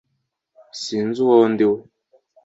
sinzi 0.81 1.17
uwo 1.25 1.43
ndi 1.53 1.65
we 1.71 1.77